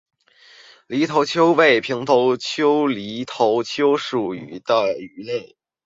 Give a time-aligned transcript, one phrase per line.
[0.87, 5.55] 犁头鳅为平鳍鳅科犁头鳅属的鱼类。